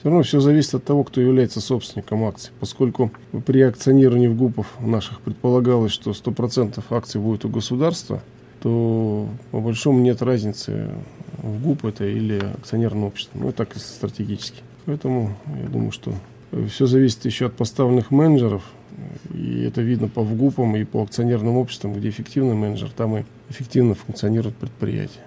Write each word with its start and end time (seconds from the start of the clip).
Все 0.00 0.08
равно 0.08 0.22
все 0.22 0.40
зависит 0.40 0.74
от 0.74 0.84
того, 0.84 1.04
кто 1.04 1.20
является 1.20 1.60
собственником 1.60 2.24
акций. 2.24 2.52
Поскольку 2.58 3.10
при 3.44 3.60
акционировании 3.60 4.28
в 4.28 4.34
ГУПов 4.34 4.66
наших 4.80 5.20
предполагалось, 5.20 5.92
что 5.92 6.12
100% 6.12 6.82
акций 6.88 7.20
будет 7.20 7.44
у 7.44 7.50
государства, 7.50 8.22
то 8.62 9.28
по 9.50 9.60
большому 9.60 10.00
нет 10.00 10.22
разницы 10.22 10.88
в 11.42 11.62
ГУП 11.62 11.84
это 11.84 12.06
или 12.06 12.38
акционерное 12.38 13.08
общество. 13.08 13.38
Ну, 13.38 13.52
так 13.52 13.76
и 13.76 13.78
стратегически. 13.78 14.62
Поэтому 14.86 15.36
я 15.62 15.68
думаю, 15.68 15.92
что 15.92 16.14
все 16.70 16.86
зависит 16.86 17.26
еще 17.26 17.46
от 17.46 17.52
поставленных 17.52 18.10
менеджеров. 18.10 18.62
И 19.34 19.64
это 19.64 19.82
видно 19.82 20.08
по 20.08 20.22
ВГУПам 20.22 20.76
и 20.76 20.84
по 20.84 21.02
акционерным 21.02 21.58
обществам, 21.58 21.92
где 21.92 22.08
эффективный 22.08 22.54
менеджер, 22.54 22.90
там 22.90 23.18
и 23.18 23.24
эффективно 23.50 23.94
функционирует 23.94 24.56
предприятие. 24.56 25.24